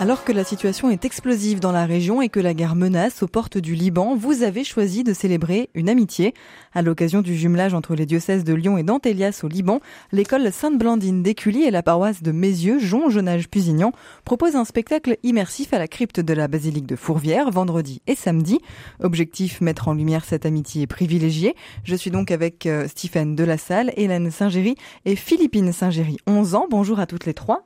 [0.00, 3.28] Alors que la situation est explosive dans la région et que la guerre menace aux
[3.28, 6.34] portes du Liban, vous avez choisi de célébrer une amitié.
[6.74, 11.22] À l'occasion du jumelage entre les diocèses de Lyon et d'Antélias au Liban, l'école Sainte-Blandine
[11.22, 13.92] d'Écully et la paroisse de Mézieux, Jon Jonage Pusignan,
[14.24, 18.58] proposent un spectacle immersif à la crypte de la basilique de Fourvière, vendredi et samedi.
[19.00, 21.54] Objectif, mettre en lumière cette amitié privilégiée.
[21.84, 26.66] Je suis donc avec euh, Stéphane Delassalle, Hélène Saint-Géry et Philippine Saint-Géry, 11 ans.
[26.68, 27.64] Bonjour à toutes les trois.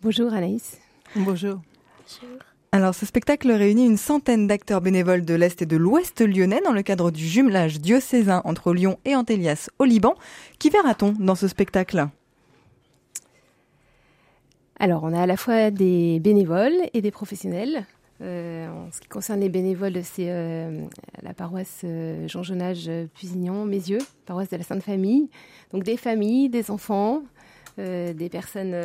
[0.00, 0.78] Bonjour Anaïs.
[1.16, 1.58] Bonjour.
[2.70, 6.72] Alors, ce spectacle réunit une centaine d'acteurs bénévoles de l'Est et de l'Ouest lyonnais dans
[6.72, 10.14] le cadre du jumelage diocésain entre Lyon et Antélias au Liban.
[10.60, 12.06] Qui verra-t-on dans ce spectacle?
[14.78, 17.86] Alors, on a à la fois des bénévoles et des professionnels.
[18.20, 20.84] Euh, en ce qui concerne les bénévoles, c'est euh,
[21.22, 25.28] la paroisse euh, Jean Jonage Pusignan, Mézieux, paroisse de la Sainte Famille.
[25.72, 27.22] Donc des familles, des enfants,
[27.78, 28.76] des personnes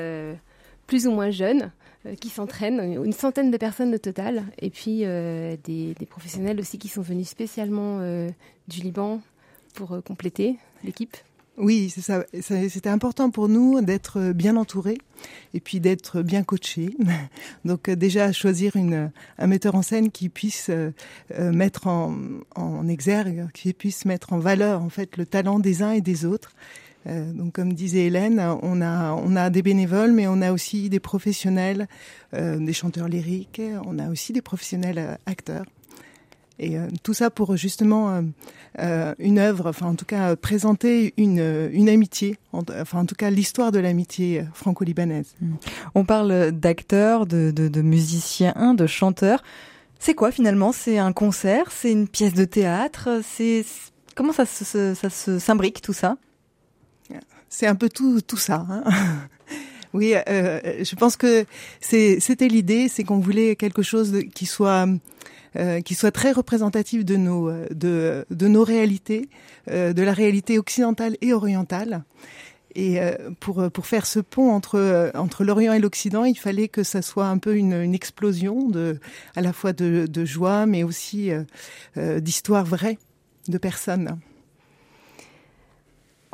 [0.87, 1.71] plus ou moins jeunes
[2.19, 6.87] qui s'entraînent, une centaine de personnes au total, et puis euh, des, professionnels aussi qui
[6.87, 8.29] sont venus spécialement euh,
[8.67, 9.21] du Liban
[9.73, 11.17] pour compléter l'équipe.
[11.57, 12.25] Oui, c'est ça.
[12.41, 14.97] C'était important pour nous d'être bien entourés
[15.53, 16.95] et puis d'être bien coachés.
[17.65, 18.73] Donc déjà choisir
[19.37, 20.69] un metteur en scène qui puisse
[21.37, 22.17] mettre en,
[22.55, 26.25] en exergue, qui puisse mettre en valeur en fait le talent des uns et des
[26.25, 26.51] autres
[27.07, 30.89] euh, donc, comme disait Hélène, on a, on a des bénévoles, mais on a aussi
[30.89, 31.87] des professionnels,
[32.33, 35.65] euh, des chanteurs lyriques, on a aussi des professionnels euh, acteurs.
[36.57, 38.23] Et tout ça pour justement
[38.79, 43.73] une œuvre, enfin en tout cas présenter une, une amitié, enfin en tout cas l'histoire
[43.73, 45.35] de l'amitié franco-libanaise.
[45.41, 45.53] Mmh.
[45.95, 49.43] On parle d'acteurs, de, de, de musiciens, de chanteurs.
[49.99, 50.71] C'est quoi finalement?
[50.71, 51.73] C'est un concert?
[51.73, 53.19] C'est une pièce de théâtre?
[53.21, 53.65] C'est
[54.15, 56.15] comment ça se, ça s'imbrique tout ça?
[57.55, 58.65] C'est un peu tout, tout ça.
[58.69, 58.83] Hein
[59.93, 61.45] oui, euh, je pense que
[61.79, 64.87] c'était l'idée, c'est qu'on voulait quelque chose qui soit
[65.55, 69.29] euh, qui soit très représentatif de nos de, de nos réalités,
[69.69, 72.03] euh, de la réalité occidentale et orientale.
[72.77, 76.83] Et euh, pour pour faire ce pont entre entre l'Orient et l'Occident, il fallait que
[76.83, 78.99] ça soit un peu une, une explosion de
[79.37, 82.97] à la fois de, de joie, mais aussi euh, d'histoires vraies
[83.47, 84.19] de personnes.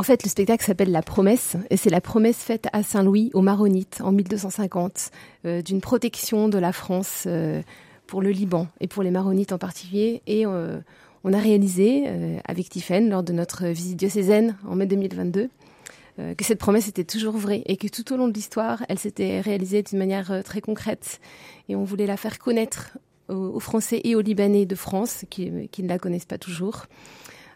[0.01, 3.43] En fait, le spectacle s'appelle La Promesse, et c'est la promesse faite à Saint-Louis, aux
[3.43, 5.11] Maronites, en 1250,
[5.45, 7.61] euh, d'une protection de la France euh,
[8.07, 10.23] pour le Liban et pour les Maronites en particulier.
[10.25, 10.79] Et euh,
[11.23, 12.05] on a réalisé,
[12.45, 15.51] avec Tiffaine, lors de notre visite diocésaine en mai 2022,
[16.17, 19.39] que cette promesse était toujours vraie et que tout au long de l'histoire, elle s'était
[19.39, 21.19] réalisée d'une manière très concrète.
[21.69, 22.97] Et on voulait la faire connaître
[23.29, 26.87] aux, Français et aux Libanais de France, qui ne la connaissent pas toujours.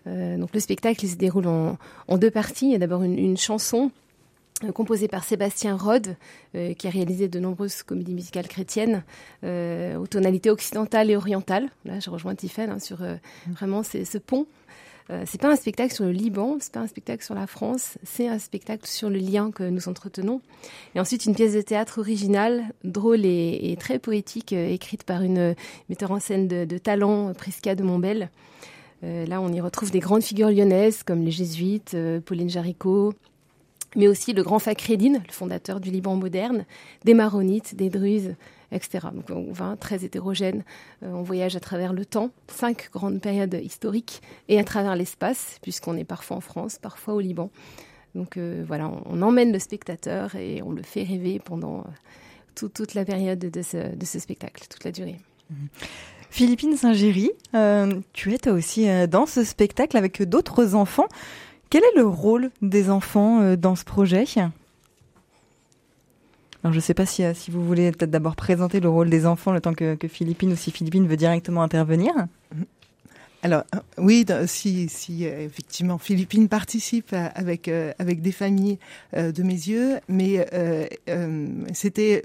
[0.07, 2.67] Euh, donc le spectacle se déroule en, deux parties.
[2.67, 3.91] Il y a d'abord une, chanson
[4.63, 6.15] euh, composée par Sébastien Rode,
[6.55, 9.03] euh, qui a réalisé de nombreuses comédies musicales chrétiennes
[9.43, 11.69] aux tonalités occidentales et orientales.
[11.85, 12.99] Là, je rejoins Tiffen hein, sur
[13.47, 14.47] vraiment ce pont.
[15.25, 18.27] c'est pas un spectacle sur le Liban, c'est pas un spectacle sur la France, c'est
[18.27, 20.41] un spectacle sur le lien que nous entretenons.
[20.95, 25.55] Et ensuite une pièce de théâtre originale, drôle et, très poétique, écrite par une
[25.89, 28.29] metteur en scène de, de talent, Prisca de Montbel.
[29.03, 33.13] Euh, là, on y retrouve des grandes figures lyonnaises comme les jésuites, euh, Pauline Jaricot,
[33.95, 36.65] mais aussi le grand Fakhreddin, le fondateur du Liban moderne,
[37.03, 38.35] des maronites, des druzes,
[38.71, 39.07] etc.
[39.13, 40.63] Donc on va très hétérogène.
[41.03, 45.59] Euh, on voyage à travers le temps, cinq grandes périodes historiques, et à travers l'espace,
[45.61, 47.49] puisqu'on est parfois en France, parfois au Liban.
[48.15, 51.83] Donc voilà, on, emmène le spectateur et on le fait rêver pendant
[52.55, 55.17] toute la période de ce, spectacle, toute la durée.
[55.49, 55.55] Mmh.
[56.35, 61.07] Philippine Saint-Géry, euh, tu es toi aussi euh, dans ce spectacle avec d'autres enfants.
[61.69, 64.25] Quel est le rôle des enfants euh, dans ce projet?
[66.61, 69.25] Alors je ne sais pas si, si vous voulez peut-être d'abord présenter le rôle des
[69.25, 72.11] enfants le temps que, Philippine ou si Philippine veut directement intervenir.
[73.41, 73.63] Alors
[73.97, 78.77] oui, si, si effectivement Philippine participe avec avec des familles
[79.13, 80.45] de mes yeux, mais
[81.71, 82.23] c'était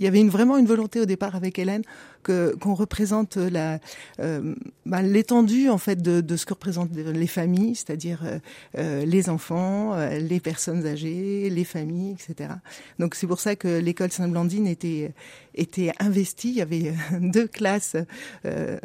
[0.00, 1.82] il y avait une, vraiment une volonté au départ avec Hélène
[2.22, 3.78] qu'on représente la
[4.18, 4.54] euh,
[4.86, 8.38] bah, l'étendue en fait de, ce que représentent les familles, c'est-à-dire euh,
[8.78, 12.50] euh les enfants, euh, les personnes âgées, les familles, etc.
[12.98, 15.12] Donc c'est pour ça que l'école Sainte-Blandine était
[15.54, 16.50] était investie.
[16.50, 17.96] Il y avait deux classes,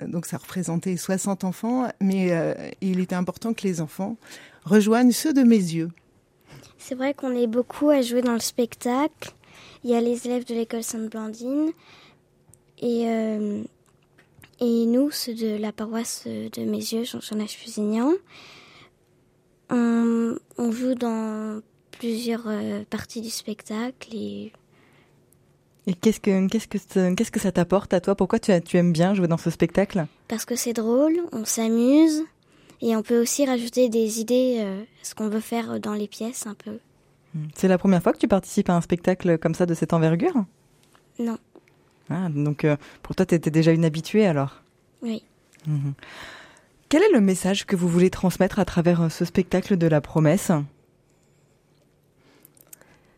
[0.08, 2.32] donc ça représentait 60 enfants, mais
[2.82, 4.18] il était important que les enfants
[4.64, 5.92] rejoignent ceux de mes yeux.
[6.78, 9.34] C'est vrai qu'on est beaucoup à jouer dans le spectacle.
[9.84, 11.72] Il y a les élèves de l'école Sainte-Blandine
[12.80, 13.64] et, euh,
[14.62, 18.14] Et nous, ceux de la paroisse de Mézieux, Jean-Jean Fusignan,
[19.70, 21.62] on, on joue dans
[21.92, 24.52] plusieurs euh, parties du spectacle et
[25.88, 28.16] Et qu'est-ce que qu'est-ce que ça- qu'est-ce que ça t'apporte à toi?
[28.16, 30.06] Pourquoi tu, tu aimes bien jouer dans ce spectacle?
[30.28, 32.24] Parce que c'est drôle, on s'amuse
[32.82, 36.46] et on peut aussi rajouter des idées, euh, ce qu'on veut faire dans les pièces
[36.48, 36.80] un peu.
[37.56, 40.46] C'est la première fois que tu participes à un spectacle comme ça de cette envergure?
[41.20, 41.38] Non,
[42.10, 44.62] ah, Donc euh, pour toi, tu étais déjà une habituée alors?
[45.02, 45.24] Oui.
[45.68, 45.94] Mhm.
[46.90, 50.02] Quel est le message que vous voulez transmettre à travers euh, ce spectacle de la
[50.02, 50.52] promesse?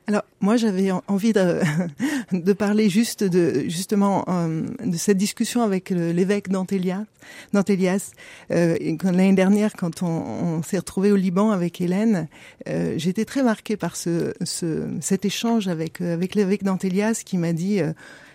[0.07, 1.33] Alors moi j'avais en- envie
[2.31, 7.04] de, parler juste de justement euh, de cette discussion avec l'évêque d'Antélias.
[7.51, 8.12] d'Antélias.
[8.51, 12.30] Euh, L'année dernière, quand on, s'est retrouvé au Liban avec Hélène,
[12.69, 17.38] euh, j'étais très marquée par ce, ce cet échange avec euh, avec l'évêque d'Antélias qui
[17.38, 17.81] m'a dit.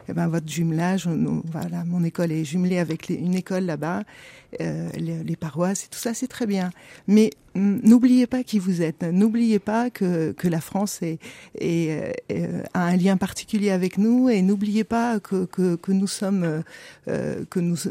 [0.09, 4.03] Eh ben, votre jumelage, voilà, mon école est jumelée avec une école là-bas,
[4.61, 6.71] euh, les, paroisses et tout ça, c'est très bien.
[7.09, 9.03] Mais n'oubliez pas qui vous êtes.
[9.03, 11.17] N'oubliez pas que, la France euh,
[12.31, 15.49] euh, a un lien particulier avec nous et n'oubliez pas que,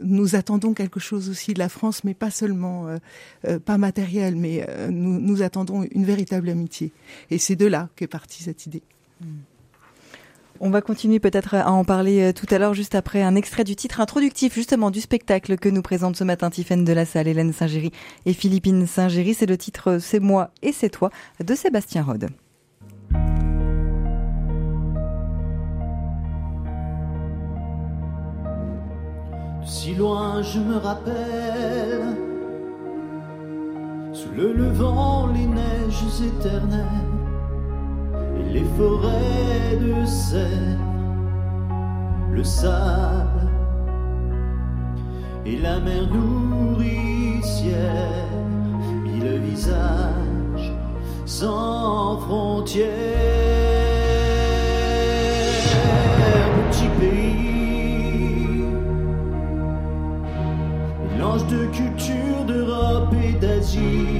[0.03, 2.87] nous attendons quelque chose aussi de la France, mais pas seulement,
[3.65, 6.91] pas matériel, mais nous, nous attendons une véritable amitié.
[7.31, 8.83] Et c'est de là qu'est partie cette idée.
[10.63, 13.63] On va continuer peut-être à en parler euh, tout à l'heure, juste après un extrait
[13.63, 17.27] du titre introductif justement du spectacle que nous présente ce matin Tiffaine de la Salle,
[17.27, 17.89] Hélène Saint-Géry
[18.27, 19.33] et Philippine Saint-Géry.
[19.33, 21.09] C'est le titre C'est moi et c'est toi
[21.43, 22.19] de Sébastien Rode.
[22.19, 22.27] De
[29.65, 32.03] si loin je me rappelle,
[34.13, 37.20] sous le levant les neiges éternelles
[38.53, 40.77] les forêts de sève,
[42.31, 43.50] le sable
[45.45, 47.77] et la mer nourricière,
[49.03, 50.74] mille visages
[51.25, 52.92] sans frontières,
[56.69, 58.65] petit pays.
[61.13, 64.10] Mélange de culture d'Europe et d'Asie.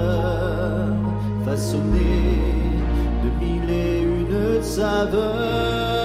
[1.44, 2.40] façonné
[3.22, 5.97] de mille et une saveurs.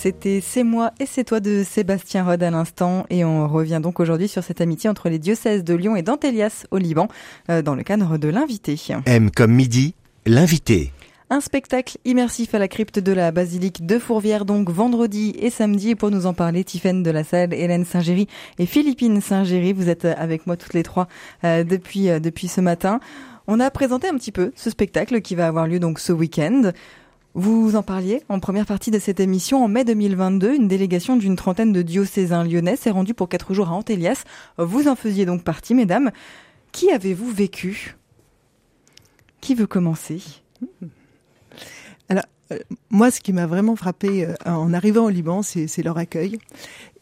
[0.00, 4.00] C'était C'est moi et c'est toi de Sébastien Rode à l'instant et on revient donc
[4.00, 7.06] aujourd'hui sur cette amitié entre les diocèses de Lyon et d'Antélias au Liban
[7.50, 8.80] euh, dans le cadre de l'invité.
[9.04, 10.90] M comme midi, l'invité.
[11.28, 15.90] Un spectacle immersif à la crypte de la basilique de Fourvière, donc vendredi et samedi.
[15.90, 18.26] Et pour nous en parler, Tiffaine de la Salle, Hélène Saint-Géry
[18.58, 19.74] et Philippine Saint-Géry.
[19.74, 21.08] Vous êtes avec moi toutes les trois
[21.44, 23.00] euh, depuis, euh, depuis ce matin.
[23.46, 26.72] On a présenté un petit peu ce spectacle qui va avoir lieu donc ce week-end.
[27.34, 29.64] Vous en parliez en première partie de cette émission.
[29.64, 33.68] En mai 2022, une délégation d'une trentaine de diocésains lyonnais s'est rendue pour quatre jours
[33.68, 34.24] à Antélias.
[34.58, 36.10] Vous en faisiez donc partie, mesdames.
[36.72, 37.96] Qui avez-vous vécu?
[39.40, 40.20] Qui veut commencer?
[42.08, 42.58] Alors, euh,
[42.90, 46.38] moi, ce qui m'a vraiment frappé euh, en arrivant au Liban, c'est leur accueil.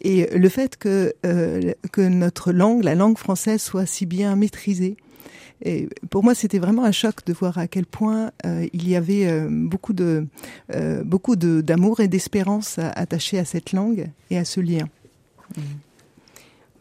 [0.02, 4.96] Et le fait euh, que notre langue, la langue française, soit si bien maîtrisée.
[6.10, 9.26] Pour moi, c'était vraiment un choc de voir à quel point euh, il y avait
[9.26, 10.26] euh, beaucoup de
[10.74, 14.88] euh, beaucoup d'amour et d'espérance attachés à cette langue et à ce lien.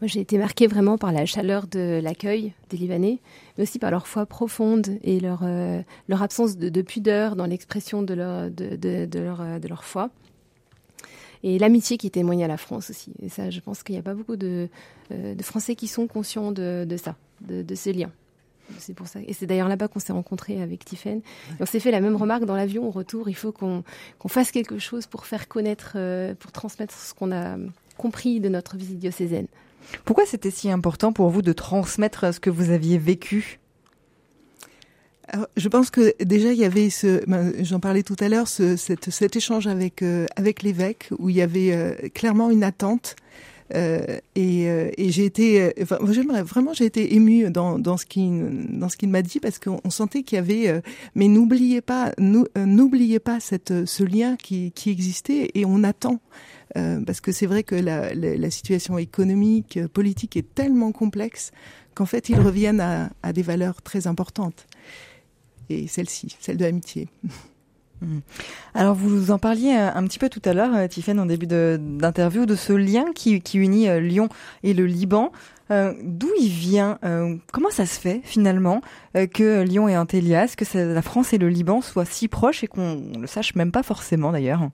[0.00, 3.18] Moi, j'ai été marquée vraiment par la chaleur de l'accueil des Libanais,
[3.56, 7.46] mais aussi par leur foi profonde et leur, euh, leur absence de, de pudeur dans
[7.46, 10.10] l'expression de leur, de, leur, de leur foi.
[11.42, 13.12] Et l'amitié qui témoigne à la France aussi.
[13.22, 14.68] Et ça, je pense qu'il n'y a pas beaucoup de,
[15.10, 18.12] de Français qui sont conscients de, de ça, de, de ces liens.
[18.78, 19.20] C'est pour ça.
[19.26, 21.18] Et c'est d'ailleurs là-bas qu'on s'est rencontrés avec Tiffen.
[21.18, 23.28] Et on s'est fait la même remarque dans l'avion au retour.
[23.28, 23.82] Il faut qu'on
[24.18, 27.56] qu'on fasse quelque chose pour faire connaître, euh, pour transmettre ce qu'on a
[27.96, 29.46] compris de notre visite diocésaine.
[30.04, 33.58] Pourquoi c'était si important pour vous de transmettre ce que vous aviez vécu?
[35.30, 38.48] Alors, je pense que déjà il y avait ce, ben, j'en parlais tout à l'heure,
[38.48, 42.64] ce, cet, cet échange avec euh, avec l'évêque où il y avait euh, clairement une
[42.64, 43.14] attente.
[43.74, 45.84] Euh, et, euh, et j'ai été, euh,
[46.42, 50.38] vraiment, j'ai été émue dans, ce qu'il m'a dit parce qu'on on sentait qu'il y
[50.38, 50.82] avait,
[51.14, 56.20] mais n'oubliez pas, nou- n'oubliez pas ce lien qui existait et on attend.
[56.74, 61.50] Parce que c'est vrai que la, situation économique, politique est tellement complexe
[61.94, 64.66] qu'en fait ils reviennent à, à des valeurs très importantes.
[65.70, 67.08] Et celle-ci, celle de l'amitié.
[68.74, 71.46] Alors vous en parliez euh, un petit peu tout à l'heure, euh, Tiffaine, en début
[71.46, 74.28] d'interview, de ce lien qui, unit euh, Lyon
[74.62, 75.32] et le Liban.
[75.70, 76.98] D'où il vient
[77.52, 78.80] Comment ça se fait finalement
[79.12, 83.02] que Lyon et Antélias, que la France et le Liban soient si proches et qu'on
[83.20, 84.70] le sache même pas forcément d'ailleurs?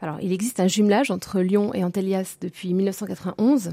[0.00, 3.72] Alors, il existe un jumelage entre Lyon et Antélias depuis 1991.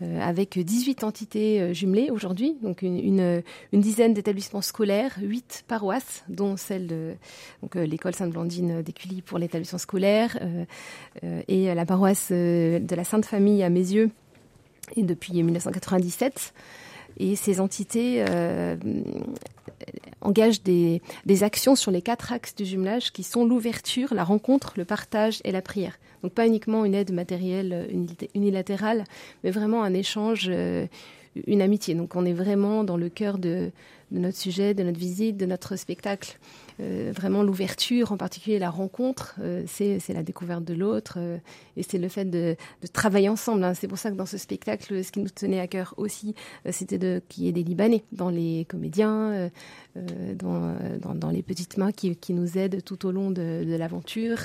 [0.00, 6.24] Euh, avec 18 entités euh, jumelées aujourd'hui, donc une, une dizaine d'établissements scolaires, 8 paroisses,
[6.28, 7.14] dont celle de
[7.74, 10.64] euh, l'école Sainte-Blandine d'Écully pour l'établissement scolaire, euh,
[11.24, 14.10] euh, et la paroisse euh, de la Sainte Famille à Mézieux,
[14.96, 16.54] et depuis 1997.
[17.18, 18.76] Et ces entités euh,
[20.20, 21.00] engagent des
[21.42, 25.50] actions sur les quatre axes du jumelage qui sont l'ouverture, la rencontre, le partage et
[25.50, 25.98] la prière.
[26.22, 29.04] Donc pas uniquement une aide matérielle euh, unilatérale,
[29.44, 30.86] mais vraiment un échange, euh,
[31.46, 31.94] une amitié.
[31.94, 33.70] Donc on est vraiment dans le cœur de,
[34.10, 36.38] notre sujet, de notre visite, de notre spectacle.
[36.80, 41.18] Euh, vraiment l'ouverture, en particulier la rencontre, euh, c'est la découverte de l'autre
[41.76, 42.56] et c'est le fait de,
[42.92, 43.64] travailler ensemble.
[43.64, 43.74] hein.
[43.74, 46.34] C'est pour ça que dans ce spectacle, ce qui nous tenait à cœur aussi,
[46.70, 49.50] c'était qu'il y ait des Libanais dans les comédiens,
[50.36, 50.76] dans,
[51.14, 54.38] dans, les petites mains qui, qui nous aident tout au long de, l'aventure,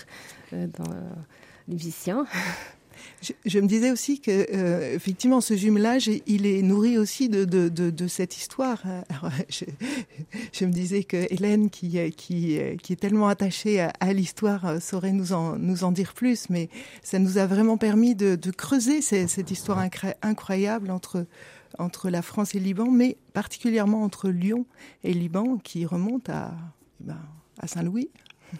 [3.45, 8.37] Je, me disais aussi que euh, effectivement ce jumelage il est nourri aussi de, cette
[8.37, 8.83] histoire.
[9.49, 15.13] Je, me disais que Hélène qui qui qui est tellement attachée à, l'histoire euh, saurait
[15.13, 16.69] nous en dire plus, mais
[17.01, 19.83] ça nous a vraiment permis de, creuser cette histoire
[20.21, 24.65] incroyable entre la France et le Liban, mais particulièrement entre Lyon
[25.03, 26.53] et Liban qui remonte à
[27.01, 27.17] eh ben,
[27.59, 28.09] à Saint-Louis.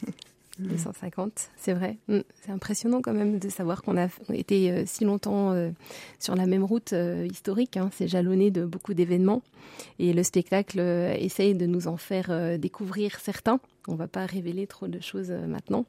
[0.59, 1.97] 250, c'est vrai.
[2.07, 2.19] Mm.
[2.41, 5.71] C'est impressionnant quand même de savoir qu'on a été euh, si longtemps euh,
[6.19, 7.77] sur la même route euh, historique.
[7.77, 7.89] hein.
[7.93, 9.41] C'est jalonné de beaucoup d'événements.
[9.99, 13.59] Et le spectacle essaye de nous en faire découvrir certains.
[13.87, 15.85] On va pas révéler trop de choses maintenant.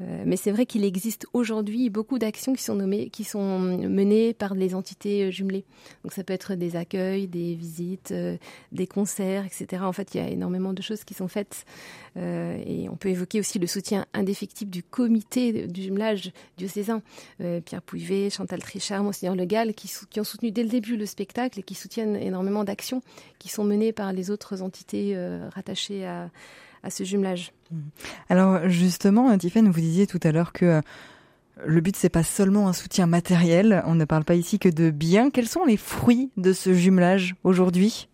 [0.00, 4.32] Euh, mais c'est vrai qu'il existe aujourd'hui beaucoup d'actions qui sont nommées, qui sont menées
[4.32, 5.64] par les entités euh, jumelées.
[6.04, 8.36] Donc ça peut être des accueils, des visites, euh,
[8.72, 9.82] des concerts, etc.
[9.84, 11.64] En fait, il y a énormément de choses qui sont faites.
[12.16, 17.02] Et on peut évoquer aussi le soutien indéfectible du comité du jumelage diocésain.
[17.40, 19.88] Euh, Pierre Pouivet, Chantal Trichard, Monseigneur Le Gall, qui,
[20.18, 23.00] ont soutenu dès le début le spectacle et qui soutiennent énormément d'actions
[23.38, 25.16] qui sont menées par les autres entités
[25.54, 26.30] rattachées à,
[26.82, 27.52] à ce jumelage.
[28.28, 30.80] Alors justement, Tiffaine, vous disiez tout à l'heure que euh,
[31.66, 33.82] le but c'est pas seulement un soutien matériel.
[33.86, 35.30] On ne parle pas ici que de biens.
[35.30, 38.08] Quels sont les fruits de ce jumelage aujourd'hui?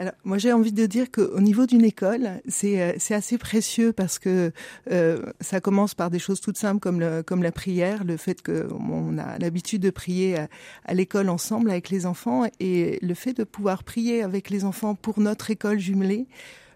[0.00, 3.92] Alors, moi, j'ai envie de dire qu'au niveau d'une école, c'est euh, c'est assez précieux
[3.92, 4.52] parce que
[4.92, 8.40] euh, ça commence par des choses toutes simples comme le, comme la prière, le fait
[8.40, 10.48] que on a l'habitude de prier à,
[10.84, 14.94] à l'école ensemble avec les enfants et le fait de pouvoir prier avec les enfants
[14.94, 16.28] pour notre école jumelée.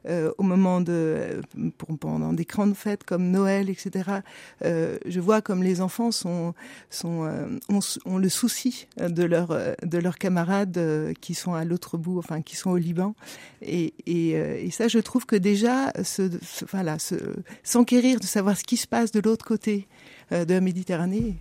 [0.08, 1.40] Au moment de
[1.78, 4.20] pour, pendant des grandes fêtes comme Noël, etc.
[4.62, 6.54] je vois comme les enfants sont
[7.04, 12.56] ont, le souci de leurs de leurs camarades qui sont à l'autre bout, enfin qui
[12.56, 13.14] sont au Liban,
[13.62, 16.30] et, ça, je trouve que déjà, se,
[16.70, 16.96] voilà,
[17.62, 19.86] s'enquérir de savoir ce qui se passe de l'autre côté
[20.30, 21.36] de la Méditerranée,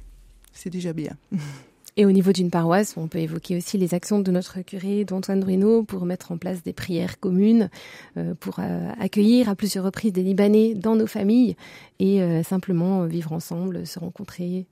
[0.53, 1.18] c'est déjà bien.
[1.98, 5.41] Et au niveau d'une paroisse, on peut évoquer aussi les actions de notre curé, d'Antoine
[5.41, 7.69] Bruno, pour mettre en place des prières communes,
[8.15, 11.57] euh, pour euh, accueillir à plusieurs reprises des Libanais dans nos familles
[12.00, 14.65] et euh, simplement vivre ensemble, se rencontrer.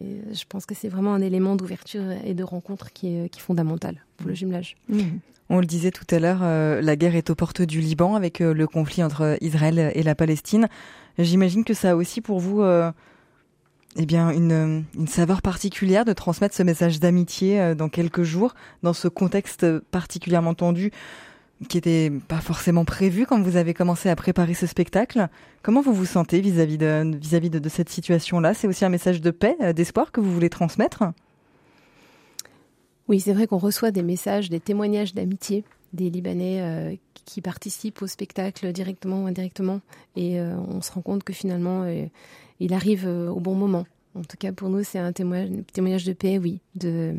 [0.00, 3.38] Et je pense que c'est vraiment un élément d'ouverture et de rencontre qui est, qui
[3.38, 4.76] est fondamental pour le jumelage.
[4.88, 5.02] Mmh.
[5.50, 8.66] On le disait tout à l'heure, la guerre est aux portes du Liban avec le
[8.68, 10.68] conflit entre Israël et la Palestine.
[11.18, 12.62] J'imagine que ça a aussi pour vous
[13.96, 18.54] eh bien, une, une, saveur particulière de transmettre ce message d'amitié euh, dans quelques jours,
[18.82, 20.92] dans ce contexte particulièrement tendu
[21.68, 25.28] qui n'était pas forcément prévu quand vous avez commencé à préparer ce spectacle.
[25.62, 28.54] Comment vous vous sentez vis-à-vis de, vis-à-vis de, cette situation-là?
[28.54, 31.04] C'est aussi un message de paix, euh, d'espoir que vous voulez transmettre?
[33.08, 38.02] Oui, c'est vrai qu'on reçoit des messages, des témoignages d'amitié des Libanais euh, qui participent
[38.02, 39.80] au spectacle directement ou indirectement.
[40.16, 41.84] Et on se rend compte que finalement,
[42.60, 43.86] il arrive euh, au bon moment.
[44.14, 47.14] En tout cas, pour nous, c'est un témoignage, de paix, oui, de,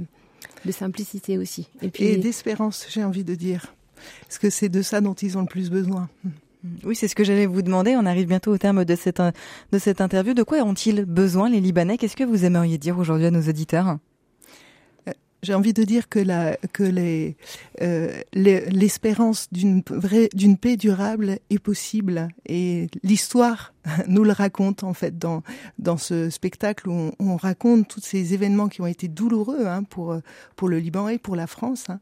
[0.70, 1.68] simplicité aussi.
[1.82, 2.18] Et, puis...
[2.18, 3.74] d'espérance, j'ai envie de dire.
[4.22, 6.10] Parce que c'est de ça dont ils ont le plus besoin.
[6.84, 7.96] Oui, c'est ce que j'allais vous demander.
[7.96, 9.22] On arrive bientôt au terme de cette,
[9.72, 10.34] de cette interview.
[10.34, 11.98] De quoi ont-ils besoin, les Libanais?
[11.98, 13.98] Qu'est-ce que vous aimeriez dire aujourd'hui à nos auditeurs?
[15.44, 17.36] J'ai envie de dire que la que les
[17.82, 23.74] euh, l'espérance d'une vraie d'une paix durable est possible et l'histoire
[24.08, 25.44] nous le raconte en fait dans
[25.80, 29.84] dans ce spectacle où on, on, raconte tous ces événements qui ont été douloureux hein,
[29.84, 30.18] pour
[30.56, 32.00] pour le Liban et pour la France hein.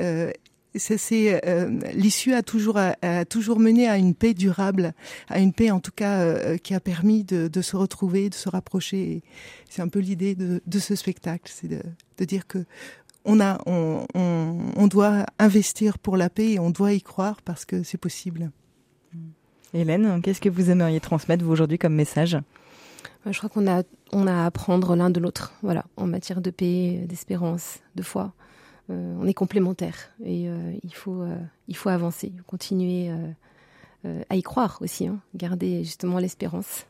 [0.00, 0.30] euh,
[0.76, 4.92] c'est euh, l'issue a toujours a, toujours mené à une paix durable,
[5.28, 8.34] à une paix en tout cas euh, qui a permis de, de, se retrouver, de
[8.34, 9.22] se rapprocher.
[9.68, 11.82] C'est un peu l'idée de, de, ce spectacle, c'est de,
[12.18, 12.64] de, dire que
[13.24, 17.40] on a, on, on, on, doit investir pour la paix et on doit y croire
[17.42, 18.50] parce que c'est possible.
[19.72, 22.38] Hélène, qu'est-ce que vous aimeriez transmettre vous aujourd'hui comme message?
[23.26, 26.50] Je crois qu'on a, on a à apprendre l'un de l'autre, voilà, en matière de
[26.50, 28.34] paix, d'espérance, de foi.
[28.90, 31.36] Euh, on est complémentaires et euh, il faut euh,
[31.68, 33.10] il faut avancer, continuer
[34.28, 36.84] à y croire aussi, hein, garder justement l'espérance.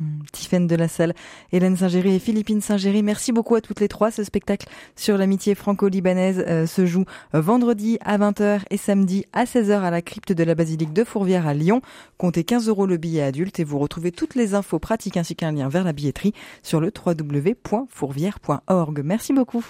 [0.00, 1.14] Hmm, Tiffaine de la Salle,
[1.52, 4.10] Hélène Saint-Géry et Philippine Saint-Géry, merci beaucoup à toutes les trois.
[4.10, 9.92] Ce spectacle sur l'amitié franco-libanaise se joue vendredi à 20h et samedi à 16h à
[9.92, 11.82] la crypte de la basilique de Fourvière à Lyon.
[12.18, 15.52] Comptez 15 euros le billet adulte et vous retrouvez toutes les infos pratiques ainsi qu'un
[15.52, 19.02] lien vers la billetterie sur le www.fourvière.org.
[19.04, 19.64] Merci beaucoup.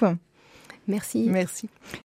[0.89, 1.27] Merci.
[1.29, 1.69] Merci.